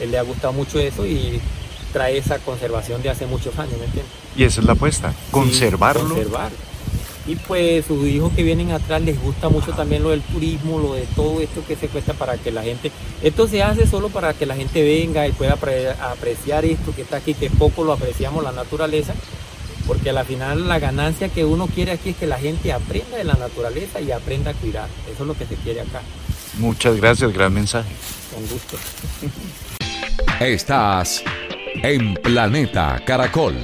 [0.00, 1.40] él le ha gustado mucho eso y
[1.92, 4.12] trae esa conservación de hace muchos años, ¿me entiendes?
[4.36, 6.08] Y esa es la apuesta, conservarlo.
[6.08, 6.50] Sí, conservar.
[7.26, 10.92] Y pues sus hijos que vienen atrás les gusta mucho también lo del turismo, lo
[10.94, 12.92] de todo esto que se cuesta para que la gente...
[13.22, 17.00] Esto se hace solo para que la gente venga y pueda apre- apreciar esto que
[17.02, 19.14] está aquí, que poco lo apreciamos, la naturaleza,
[19.86, 23.24] porque al final la ganancia que uno quiere aquí es que la gente aprenda de
[23.24, 24.88] la naturaleza y aprenda a cuidar.
[25.10, 26.02] Eso es lo que se quiere acá,
[26.58, 27.88] Muchas gracias, gran mensaje.
[28.34, 28.76] con gusto.
[30.40, 31.22] Estás
[31.82, 33.56] en Planeta Caracol.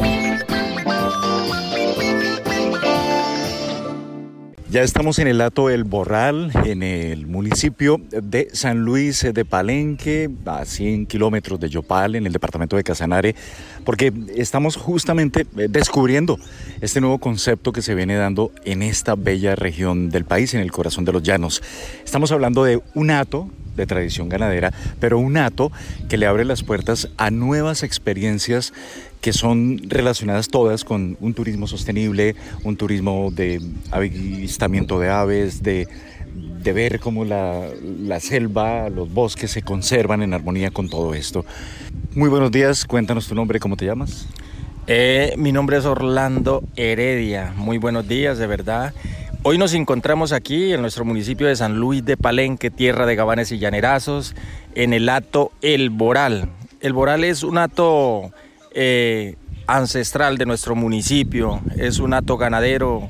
[4.70, 10.30] Ya estamos en el Hato El Borral, en el municipio de San Luis de Palenque,
[10.46, 13.34] a 100 kilómetros de Yopal, en el departamento de Casanare,
[13.84, 16.38] porque estamos justamente eh, descubriendo
[16.80, 20.70] este nuevo concepto que se viene dando en esta bella región del país, en el
[20.70, 21.60] corazón de los llanos.
[22.04, 25.72] Estamos hablando de un hato de tradición ganadera, pero un hato
[26.08, 28.72] que le abre las puertas a nuevas experiencias
[29.20, 35.88] que son relacionadas todas con un turismo sostenible, un turismo de avistamiento de aves, de,
[36.62, 41.44] de ver cómo la, la selva, los bosques se conservan en armonía con todo esto.
[42.14, 44.26] Muy buenos días, cuéntanos tu nombre, ¿cómo te llamas?
[44.86, 47.52] Eh, mi nombre es Orlando Heredia.
[47.56, 48.92] Muy buenos días, de verdad.
[49.42, 53.50] Hoy nos encontramos aquí en nuestro municipio de San Luis de Palenque, tierra de gabanes
[53.52, 54.34] y llanerazos,
[54.74, 56.50] en el hato El Boral.
[56.82, 58.32] El Boral es un hato
[58.74, 63.08] eh, ancestral de nuestro municipio, es un hato ganadero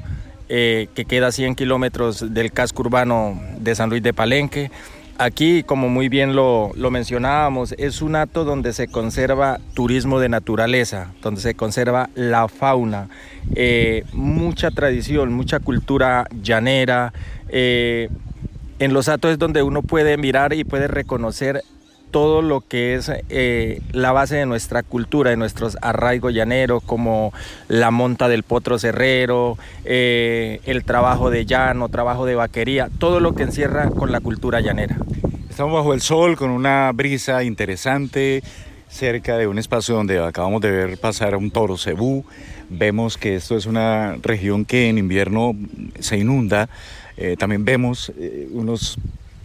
[0.48, 4.70] eh, que queda a 100 kilómetros del casco urbano de San Luis de Palenque.
[5.22, 10.30] Aquí, como muy bien lo, lo mencionábamos, es un hato donde se conserva turismo de
[10.30, 13.10] naturaleza, donde se conserva la fauna,
[13.54, 17.12] eh, mucha tradición, mucha cultura llanera.
[17.50, 18.08] eh,
[18.78, 21.64] en los hatos es donde uno puede mirar y puede reconocer
[22.10, 27.32] todo lo que es eh, la base de nuestra cultura, de nuestros arraigos llaneros, como
[27.68, 33.34] la monta del potro cerrero, eh, el trabajo de llano, trabajo de vaquería, todo lo
[33.34, 34.96] que encierra con la cultura llanera.
[35.48, 38.42] Estamos bajo el sol con una brisa interesante
[38.88, 42.24] cerca de un espacio donde acabamos de ver pasar a un toro cebú.
[42.68, 45.54] Vemos que esto es una región que en invierno
[46.00, 46.68] se inunda.
[47.16, 48.12] Eh, también vemos
[48.52, 48.98] unos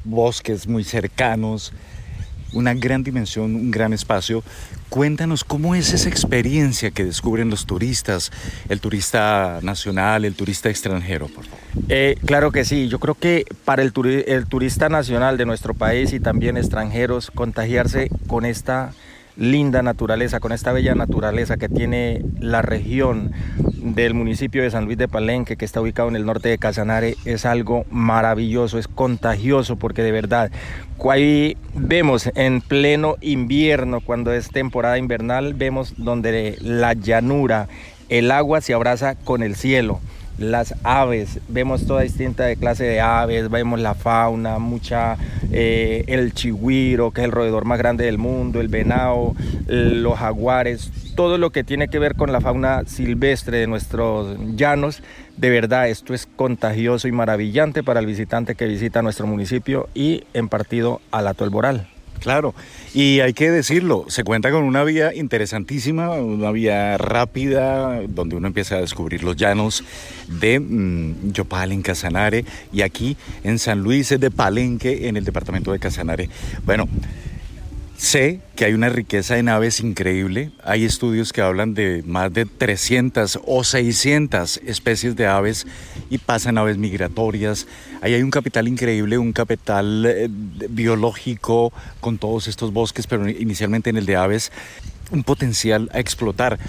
[0.06, 1.73] bosques muy cercanos,
[2.56, 4.44] una gran dimensión, un gran espacio.
[4.89, 8.32] Cuéntanos cómo es esa experiencia que descubren los turistas,
[8.70, 11.60] el turista nacional, el turista extranjero, por favor.
[11.89, 15.74] Eh, claro que sí, yo creo que para el, turi- el turista nacional de nuestro
[15.74, 18.94] país y también extranjeros, contagiarse con esta
[19.38, 23.32] linda naturaleza, con esta bella naturaleza que tiene la región
[23.78, 27.15] del municipio de San Luis de Palenque, que está ubicado en el norte de Casanare,
[27.26, 30.52] es algo maravilloso, es contagioso, porque de verdad,
[31.10, 37.67] ahí vemos en pleno invierno, cuando es temporada invernal, vemos donde la llanura,
[38.10, 40.00] el agua se abraza con el cielo
[40.38, 45.17] las aves, vemos toda distinta de clase de aves, vemos la fauna, mucha,
[45.52, 49.34] eh, el chigüiro, que es el roedor más grande del mundo, el venado,
[49.67, 55.02] los jaguares, todo lo que tiene que ver con la fauna silvestre de nuestros llanos.
[55.38, 60.24] De verdad, esto es contagioso y maravillante para el visitante que visita nuestro municipio y
[60.34, 61.94] en partido al Ato El Boral.
[62.19, 62.56] Claro,
[62.93, 68.47] y hay que decirlo, se cuenta con una vía interesantísima, una vía rápida, donde uno
[68.47, 69.84] empieza a descubrir los llanos
[70.28, 75.71] de mm, Yopal en Casanare y aquí en San Luis de Palenque, en el departamento
[75.71, 76.30] de Casanare.
[76.65, 76.88] Bueno,
[77.97, 80.51] Sé que hay una riqueza en aves increíble.
[80.65, 85.65] Hay estudios que hablan de más de 300 o 600 especies de aves
[86.10, 87.67] y pasan aves migratorias.
[88.01, 93.89] Ahí hay un capital increíble, un capital eh, biológico con todos estos bosques, pero inicialmente
[93.91, 94.51] en el de aves
[95.12, 96.60] un potencial a explotar.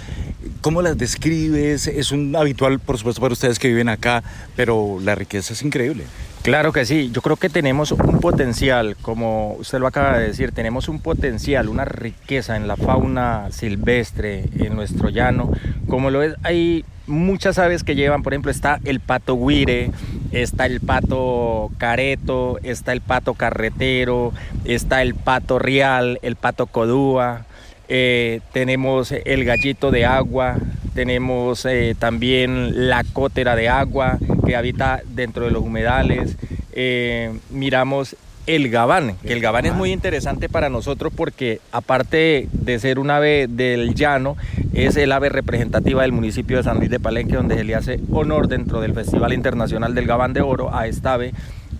[0.61, 1.87] ¿Cómo las describes?
[1.87, 4.23] Es un habitual, por supuesto, para ustedes que viven acá,
[4.55, 6.05] pero la riqueza es increíble.
[6.47, 10.53] Claro que sí, yo creo que tenemos un potencial, como usted lo acaba de decir,
[10.53, 15.51] tenemos un potencial, una riqueza en la fauna silvestre en nuestro llano,
[15.89, 19.91] como lo es, hay muchas aves que llevan, por ejemplo, está el pato guire,
[20.31, 24.31] está el pato careto, está el pato carretero,
[24.63, 27.45] está el pato real, el pato codúa,
[27.89, 30.55] eh, tenemos el gallito de agua,
[30.97, 36.37] tenemos eh, también la cótera de agua que habita dentro de los humedales,
[36.73, 38.15] eh, miramos
[38.47, 43.11] el gabán, que el gabán es muy interesante para nosotros porque aparte de ser un
[43.11, 44.37] ave del llano,
[44.73, 47.99] es el ave representativa del municipio de San Luis de Palenque, donde se le hace
[48.11, 51.31] honor dentro del Festival Internacional del Gabán de Oro a esta ave,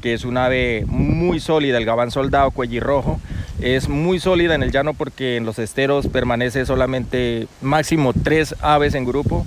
[0.03, 3.19] que es un ave muy sólida, el gabán soldado cuellirrojo,
[3.61, 8.93] es muy sólida en el llano porque en los esteros permanece solamente máximo tres aves
[8.93, 9.45] en grupo.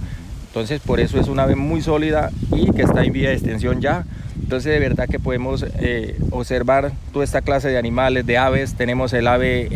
[0.48, 3.80] Entonces por eso es una ave muy sólida y que está en vía de extensión
[3.80, 4.04] ya.
[4.42, 8.74] Entonces de verdad que podemos eh, observar toda esta clase de animales, de aves.
[8.74, 9.68] Tenemos el ave,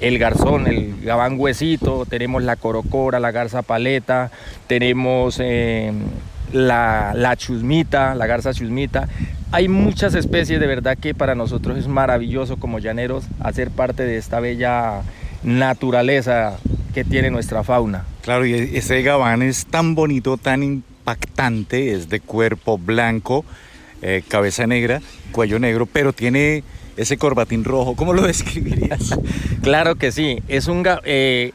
[0.00, 4.30] el, garzón, el gabán huesito, tenemos la corocora, la garza paleta,
[4.68, 5.92] tenemos eh,
[6.52, 9.06] la, la chusmita, la garza chusmita.
[9.50, 14.18] Hay muchas especies, de verdad que para nosotros es maravilloso como llaneros hacer parte de
[14.18, 15.02] esta bella
[15.42, 16.58] naturaleza
[16.92, 18.04] que tiene nuestra fauna.
[18.22, 23.46] Claro, y ese gabán es tan bonito, tan impactante, es de cuerpo blanco,
[24.02, 25.00] eh, cabeza negra,
[25.32, 26.62] cuello negro, pero tiene
[26.98, 27.96] ese corbatín rojo.
[27.96, 29.18] ¿Cómo lo describirías?
[29.62, 31.52] claro que sí, es un, eh,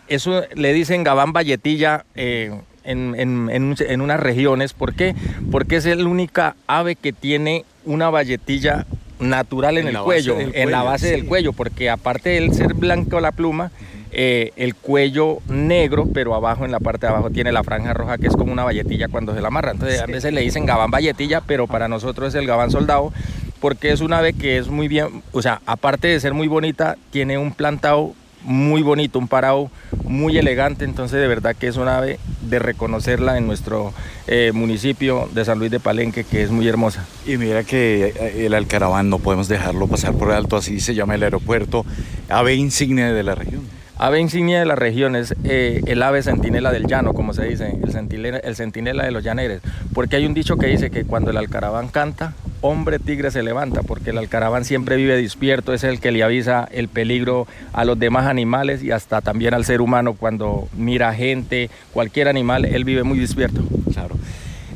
[0.55, 2.05] le dicen gabán valletilla.
[2.15, 2.51] Eh,
[2.83, 4.73] en, en, en, unas regiones.
[4.73, 5.15] ¿Por qué?
[5.51, 8.85] Porque es el única ave que tiene una valletilla
[9.19, 13.31] natural en, el cuello, en la base del cuello, porque aparte de ser blanco la
[13.31, 13.71] pluma,
[14.11, 18.17] eh, el cuello negro, pero abajo, en la parte de abajo, tiene la franja roja,
[18.17, 19.71] que es como una valletilla cuando se la amarra.
[19.71, 23.11] Entonces, a veces le dicen gabán valletilla, pero para nosotros es el gabán soldado,
[23.59, 26.97] porque es un ave que es muy bien, o sea, aparte de ser muy bonita,
[27.11, 28.13] tiene un plantado
[28.43, 29.69] muy bonito, un parado
[30.03, 33.93] muy elegante, entonces de verdad que es una ave de reconocerla en nuestro
[34.27, 37.05] eh, municipio de San Luis de Palenque, que es muy hermosa.
[37.25, 41.15] Y mira que eh, el Alcaraván no podemos dejarlo pasar por alto, así se llama
[41.15, 41.85] el aeropuerto,
[42.29, 43.61] ave insignia de la región.
[43.97, 47.77] Ave insignia de la región es eh, el ave centinela del llano, como se dice,
[47.81, 49.61] el centinela, el centinela de los llaneres,
[49.93, 53.83] porque hay un dicho que dice que cuando el alcaraván canta, hombre tigre se levanta,
[53.83, 57.99] porque el alcaraván siempre vive despierto, es el que le avisa el peligro a los
[57.99, 63.03] demás animales y hasta también al ser humano cuando mira gente, cualquier animal, él vive
[63.03, 63.61] muy despierto.
[63.91, 64.15] Claro.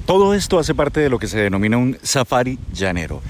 [0.05, 3.21] Todo esto hace parte de lo que se denomina un safari llanero.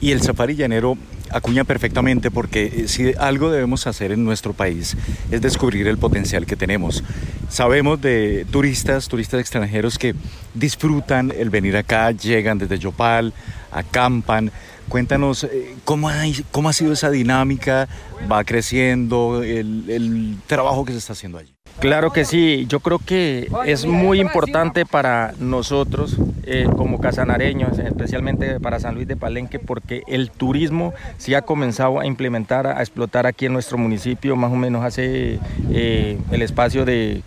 [0.00, 0.96] Y el safari llanero
[1.30, 4.96] acuña perfectamente porque eh, si algo debemos hacer en nuestro país
[5.30, 7.02] es descubrir el potencial que tenemos.
[7.48, 10.14] Sabemos de turistas, turistas extranjeros que
[10.54, 13.32] disfrutan el venir acá, llegan desde Yopal,
[13.76, 14.50] acampan.
[14.88, 16.10] Cuéntanos eh, cómo,
[16.50, 17.88] cómo ha sido esa dinámica,
[18.30, 21.52] va creciendo, el, el trabajo que se está haciendo allí.
[21.80, 28.58] Claro que sí, yo creo que es muy importante para nosotros eh, como casanareños, especialmente
[28.60, 33.26] para San Luis de Palenque, porque el turismo sí ha comenzado a implementar, a explotar
[33.26, 35.38] aquí en nuestro municipio, más o menos hace
[35.70, 37.22] eh, el espacio de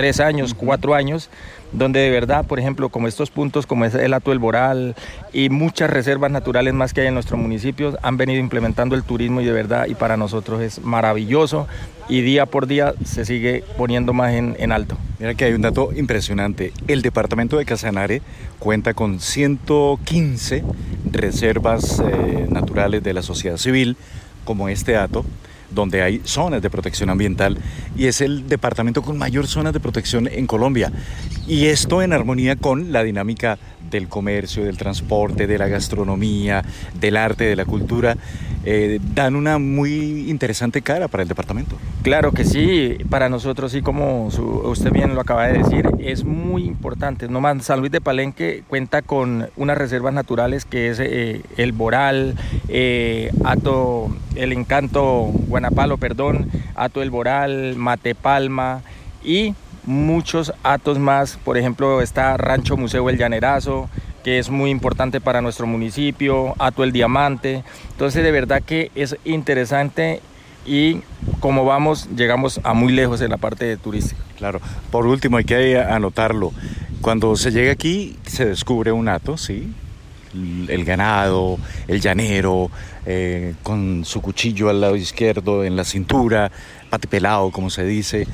[0.00, 1.28] tres años, cuatro años,
[1.72, 4.96] donde de verdad, por ejemplo, como estos puntos, como es el Ato El Boral
[5.30, 9.42] y muchas reservas naturales más que hay en nuestro municipio, han venido implementando el turismo
[9.42, 11.68] y de verdad, y para nosotros es maravilloso
[12.08, 14.96] y día por día se sigue poniendo más en, alto.
[15.18, 16.72] Mira que hay un dato impresionante.
[16.88, 18.22] El departamento de Casanare
[18.58, 20.64] cuenta con 115
[21.12, 23.98] reservas eh, naturales de la sociedad civil,
[24.46, 25.26] como este dato
[25.70, 27.58] donde hay zonas de protección ambiental
[27.96, 30.92] y es el departamento con mayor zonas de protección en Colombia.
[31.46, 33.58] Y esto en armonía con la dinámica
[33.90, 36.64] del comercio, del transporte, de la gastronomía,
[36.98, 38.16] del arte, de la cultura,
[38.64, 41.76] eh, dan una muy interesante cara para el departamento.
[42.02, 46.64] Claro que sí, para nosotros sí, como usted bien lo acaba de decir, es muy
[46.64, 47.28] importante.
[47.28, 51.72] No más, San Luis de Palenque cuenta con unas reservas naturales que es eh, el
[51.72, 52.36] Boral,
[52.68, 58.82] eh, Ato, el Encanto Guanapalo, perdón, Ato el Boral, Matepalma
[59.24, 59.54] y
[59.84, 63.88] muchos atos más, por ejemplo está Rancho Museo El Llanerazo,
[64.24, 69.16] que es muy importante para nuestro municipio, Ato el Diamante, entonces de verdad que es
[69.24, 70.20] interesante
[70.66, 71.00] y
[71.40, 74.20] como vamos, llegamos a muy lejos en la parte turística.
[74.36, 74.60] Claro,
[74.90, 76.52] por último hay que anotarlo,
[77.00, 79.72] cuando se llega aquí se descubre un ato, ¿sí?
[80.32, 81.58] el ganado,
[81.88, 82.70] el llanero,
[83.06, 86.50] eh, con su cuchillo al lado izquierdo en la cintura,
[86.88, 88.26] patipelado como se dice,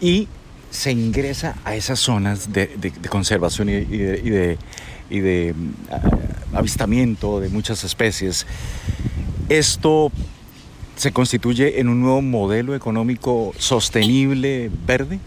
[0.00, 0.28] y
[0.70, 4.58] se ingresa a esas zonas de, conservación y, de,
[5.10, 8.46] de mm, avistamiento de muchas especies.
[9.48, 10.10] Esto
[10.96, 15.18] se constituye en un nuevo modelo económico sostenible verde?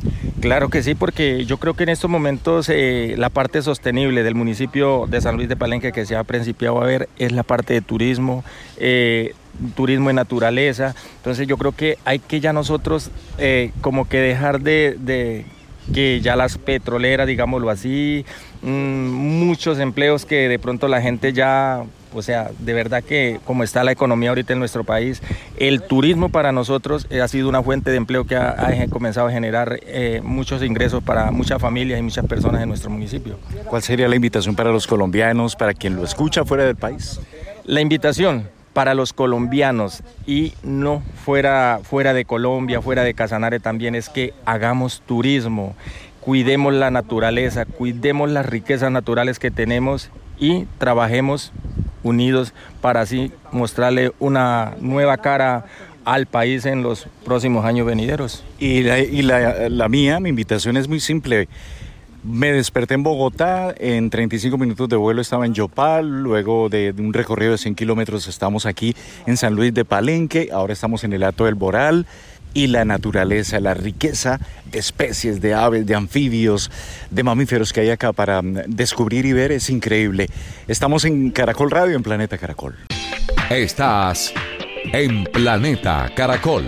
[0.41, 4.35] Claro que sí, porque yo creo que en estos momentos eh, la parte sostenible del
[4.35, 7.73] municipio de San Luis de Palenque que se ha principiado a ver es la parte
[7.73, 8.43] de turismo.
[8.77, 9.33] Eh,
[9.75, 14.61] turismo de naturaleza, entonces yo creo que hay que ya nosotros eh, como que dejar
[14.61, 15.45] de,
[15.93, 18.25] que ya las petroleras, digámoslo así,
[18.61, 21.83] muchos empleos que de pronto la gente ya
[22.13, 25.21] o sea, de verdad que como está la economía ahorita en nuestro país,
[25.57, 29.79] el turismo para nosotros ha sido una fuente de empleo que ha, comenzado a generar
[29.83, 33.37] eh, muchos ingresos para muchas familias y muchas personas en nuestro municipio.
[33.65, 37.19] ¿Cuál sería la invitación para los colombianos, para quien lo escucha fuera del país?
[37.65, 43.95] La invitación para los colombianos y no fuera, fuera de Colombia, fuera de Casanare también
[43.95, 45.75] es que hagamos turismo,
[46.21, 50.09] cuidemos la naturaleza, cuidemos las riquezas naturales que tenemos
[50.39, 51.51] y trabajemos
[52.03, 55.65] unidos para así mostrarle una nueva cara
[56.05, 58.43] al país en los próximos años venideros.
[58.57, 61.47] Y, la, mía, mi invitación es muy simple.
[62.23, 67.13] Me desperté en Bogotá, en 35 minutos de vuelo estaba en Yopal, luego de, un
[67.13, 68.93] recorrido de 100 kilómetros estamos aquí
[69.25, 72.05] en San Luis de Palenque, ahora estamos en el Alto del Boral
[72.53, 74.39] y la naturaleza, la riqueza
[74.71, 76.71] de especies, de aves, de anfibios,
[77.09, 80.27] de mamíferos que hay acá para mm, descubrir y ver es increíble.
[80.67, 82.75] Estamos en Caracol Radio, en Planeta Caracol.
[83.49, 84.33] Estás
[84.93, 86.65] en Planeta Caracol.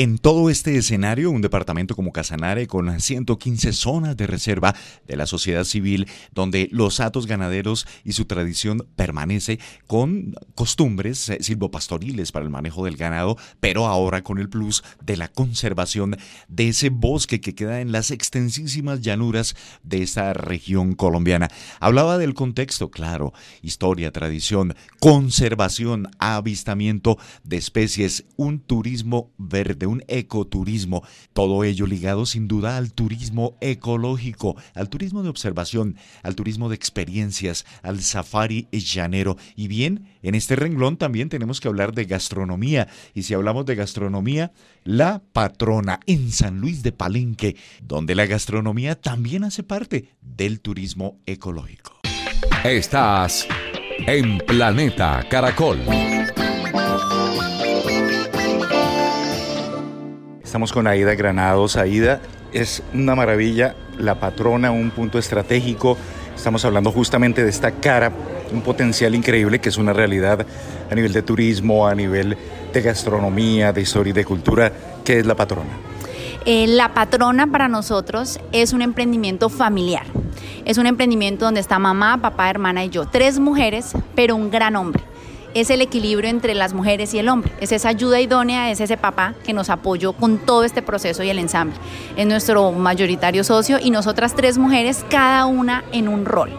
[0.00, 4.72] En todo este escenario, un departamento como Casanare con 115 zonas de reserva
[5.08, 11.38] de la sociedad civil, donde los atos ganaderos y su tradición permanece con costumbres eh,
[11.40, 16.68] silvopastoriles para el manejo del ganado, pero ahora con el plus de la conservación de
[16.68, 21.50] ese bosque que queda en las extensísimas llanuras de esta región colombiana.
[21.80, 23.32] Hablaba del contexto, claro,
[23.62, 32.48] historia, tradición, conservación, avistamiento de especies, un turismo verde un ecoturismo, todo ello ligado sin
[32.48, 39.36] duda al turismo ecológico, al turismo de observación, al turismo de experiencias, al safari llanero.
[39.56, 42.88] Y bien, en este renglón también tenemos que hablar de gastronomía.
[43.14, 44.52] Y si hablamos de gastronomía,
[44.84, 51.18] la patrona en San Luis de Palenque, donde la gastronomía también hace parte del turismo
[51.26, 51.98] ecológico.
[52.64, 53.46] Estás
[54.06, 55.78] en Planeta Caracol.
[60.48, 61.76] Estamos con Aida Granados.
[61.76, 62.22] Aida
[62.54, 65.98] es una maravilla, la patrona, un punto estratégico.
[66.34, 68.10] Estamos hablando justamente de esta cara,
[68.50, 70.46] un potencial increíble que es una realidad
[70.90, 72.38] a nivel de turismo, a nivel
[72.72, 74.72] de gastronomía, de historia y de cultura.
[75.04, 75.68] ¿Qué es la patrona?
[76.46, 80.06] Eh, la patrona para nosotros es un emprendimiento familiar.
[80.64, 83.04] Es un emprendimiento donde está mamá, papá, hermana y yo.
[83.04, 85.02] Tres mujeres, pero un gran hombre
[85.60, 87.52] es el equilibrio entre las mujeres y el hombre.
[87.60, 91.30] Es esa ayuda idónea, es ese papá que nos apoyó con todo este proceso y
[91.30, 91.76] el ensamble.
[92.16, 96.50] Es nuestro mayoritario socio y nosotras tres mujeres, cada una en un rol.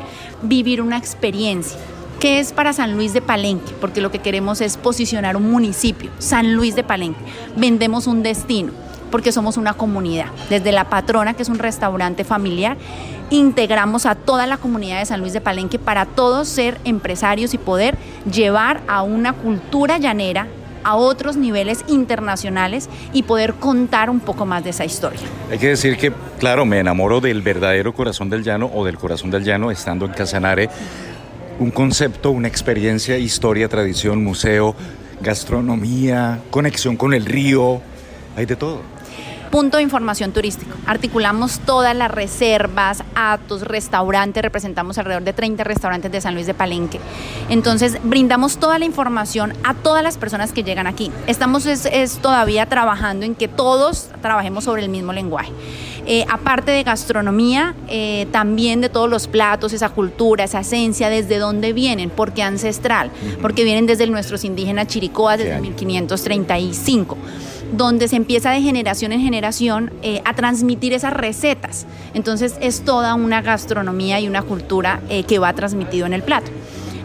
[0.42, 1.80] Vivir una experiencia.
[2.20, 3.74] ¿Qué es para San Luis de Palenque?
[3.80, 7.20] Porque lo que queremos es posicionar un municipio, San Luis de Palenque.
[7.56, 8.74] Vendemos un destino
[9.10, 10.28] porque somos una comunidad.
[10.50, 12.78] Desde La Patrona, que es un restaurante familiar,
[13.30, 17.58] integramos a toda la comunidad de San Luis de Palenque para todos ser empresarios y
[17.58, 17.98] poder
[18.32, 20.48] llevar a una cultura llanera
[20.84, 25.20] a otros niveles internacionales y poder contar un poco más de esa historia.
[25.52, 29.30] Hay que decir que, claro, me enamoro del verdadero corazón del llano o del corazón
[29.30, 30.70] del llano estando en Casanare.
[31.60, 34.76] Un concepto, una experiencia, historia, tradición, museo,
[35.22, 37.82] gastronomía, conexión con el río,
[38.38, 38.82] Hay de todo
[39.50, 40.76] punto de información turístico.
[40.86, 46.54] Articulamos todas las reservas, atos, restaurantes, representamos alrededor de 30 restaurantes de San Luis de
[46.54, 47.00] Palenque.
[47.50, 51.12] Entonces, brindamos toda la información a todas las personas que llegan aquí.
[51.28, 55.52] Estamos es, todavía trabajando en que todos trabajemos sobre el mismo lenguaje.
[56.06, 61.38] Eh, aparte de gastronomía, eh, también de todos los platos, esa cultura, esa esencia, desde
[61.38, 67.18] dónde vienen, porque ancestral, porque vienen desde nuestros indígenas chiricoas desde 1535
[67.72, 71.86] donde se empieza de generación en generación eh, a transmitir esas recetas.
[72.14, 76.52] Entonces es toda una gastronomía y una cultura eh, que va transmitido en el plato.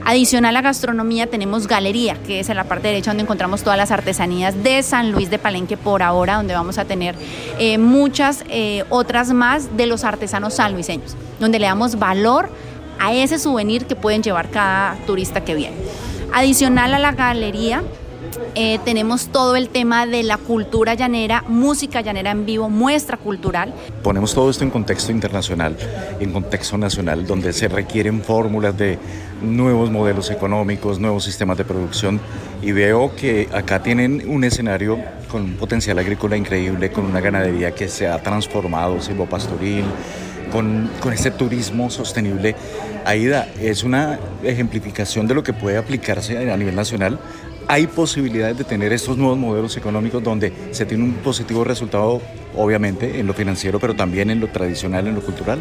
[0.06, 3.90] Adicional a gastronomía tenemos galería, que es en la parte derecha donde encontramos todas las
[3.90, 7.14] artesanías de San Luis de Palenque por ahora, donde vamos a tener
[7.58, 8.44] eh, muchas
[8.90, 12.50] otras más de los artesanos sanluiseños, donde le damos valor
[12.98, 15.76] a ese souvenir que pueden llevar cada turista que viene.
[16.34, 17.82] Adicional a la galería,
[18.54, 23.74] eh, tenemos todo el tema de la cultura llanera, música llanera en vivo, muestra cultural.
[24.02, 25.76] Ponemos todo esto en contexto internacional,
[26.20, 28.98] en contexto nacional, donde se requieren fórmulas de
[29.42, 32.20] nuevos modelos económicos, nuevos sistemas de producción
[32.62, 34.98] y veo que acá tienen un escenario
[35.30, 39.84] con un potencial agrícola increíble, con una ganadería que se ha transformado, silvopastoril,
[40.52, 42.54] con, con este turismo sostenible.
[43.04, 47.18] Aida, es una ejemplificación de lo que puede aplicarse a nivel nacional
[47.68, 52.20] hay posibilidades de tener estos nuevos modelos económicos donde se tiene un positivo resultado,
[52.56, 55.58] obviamente, en lo financiero, pero también en lo tradicional, en lo cultural?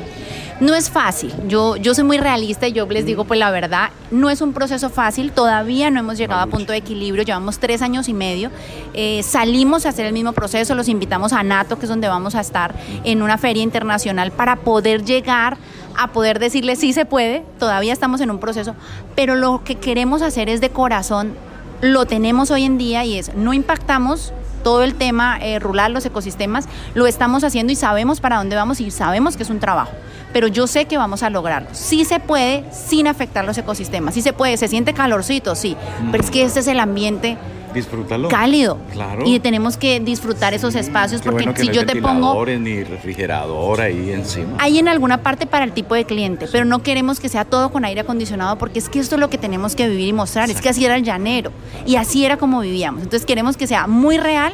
[0.60, 1.34] No es fácil.
[1.48, 4.54] Yo, yo soy muy realista y yo les digo, pues la verdad, no es un
[4.54, 5.32] proceso fácil.
[5.32, 7.24] Todavía no hemos llegado a punto de equilibrio.
[7.24, 8.52] Llevamos tres años y medio.
[8.94, 10.76] Eh, salimos a hacer el mismo proceso.
[10.76, 14.58] Los invitamos a NATO, que es donde vamos a estar en una feria internacional para
[14.58, 15.58] poder llegar
[15.96, 17.44] a poder decirle sí se puede.
[17.60, 18.76] Todavía estamos en un proceso,
[19.16, 21.36] pero lo que queremos hacer es de corazón
[21.84, 26.06] lo tenemos hoy en día y es no impactamos todo el tema eh, rural, los
[26.06, 29.92] ecosistemas, lo estamos haciendo y sabemos para dónde vamos y sabemos que es un trabajo.
[30.32, 31.68] Pero yo sé que vamos a lograrlo.
[31.74, 34.14] Sí se puede sin afectar los ecosistemas.
[34.14, 34.56] Sí se puede.
[34.58, 35.76] Se siente calorcito, sí.
[36.12, 37.38] Pero es que este es el ambiente
[37.74, 38.30] disfrútalo.
[38.30, 38.78] Cálido.
[38.92, 39.24] Claro.
[39.26, 44.58] Y tenemos que disfrutar esos espacios porque si yo te pongo ni refrigerador ahí encima.
[44.60, 47.72] Hay en alguna parte para el tipo de cliente, pero no queremos que sea todo
[47.72, 50.50] con aire acondicionado porque es que esto es lo que tenemos que vivir y mostrar,
[50.50, 51.52] es que así era el llanero
[51.86, 53.04] y así era como vivíamos.
[53.04, 54.54] Entonces queremos que sea muy real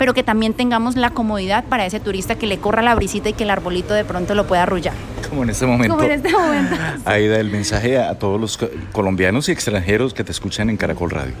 [0.00, 3.32] pero que también tengamos la comodidad para ese turista que le corra la brisita y
[3.34, 4.94] que el arbolito de pronto lo pueda arrullar.
[5.28, 5.94] Como en este momento.
[5.94, 6.74] Como en este momento.
[7.04, 8.58] Aida, el mensaje a todos los
[8.92, 11.34] colombianos y extranjeros que te escuchan en Caracol Radio.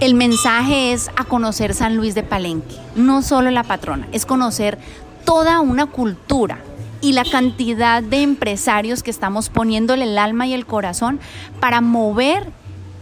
[0.00, 4.78] El mensaje es a conocer San Luis de Palenque, no solo la patrona, es conocer
[5.26, 6.60] toda una cultura
[7.02, 11.20] y la cantidad de empresarios que estamos poniéndole el alma y el corazón
[11.60, 12.46] para mover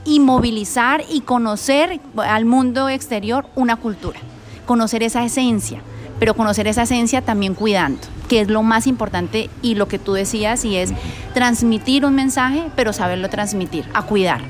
[0.05, 4.18] y movilizar y conocer al mundo exterior una cultura
[4.70, 5.82] conocer esa esencia,
[6.20, 10.12] pero conocer esa esencia también cuidando, que es lo más importante y lo que tú
[10.12, 10.92] decías, y es
[11.34, 14.42] transmitir un mensaje, pero saberlo transmitir, a cuidar,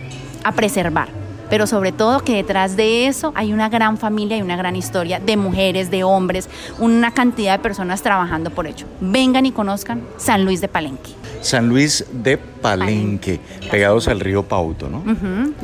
[0.45, 1.20] a preservar.
[1.51, 5.21] Pero sobre todo que detrás de eso hay una gran familia y una gran historia
[5.21, 6.49] de mujeres, de hombres,
[6.79, 8.87] una cantidad de personas trabajando por ello.
[9.01, 11.11] Vengan y conozcan San Luis de Palenque.
[11.43, 13.41] San Luis de Palenque,
[13.71, 15.03] pegados al río Pauto, ¿no?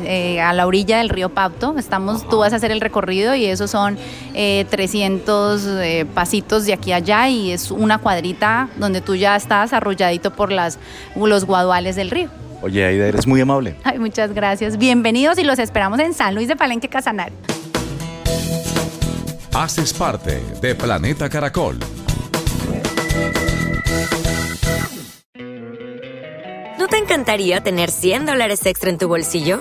[0.04, 1.76] Eh, a la orilla del río Pauto.
[1.78, 3.98] Estamos, tú vas a hacer el recorrido y esos son
[4.32, 9.36] 300 eh, eh, pasitos de aquí a allá y es una cuadrita donde tú ya
[9.36, 10.78] estás arrolladito por las,
[11.14, 12.30] los guaduales del río.
[12.62, 13.76] Oye, Aida, eres muy amable.
[13.84, 14.78] Ay, muchas gracias.
[14.78, 17.32] Bienvenidos y los esperamos en San Luis de Palenque, Casanare.
[19.54, 21.78] Haces parte de Planeta Caracol
[26.78, 29.60] ¿No te encantaría tener 100 dólares extra en tu bolsillo?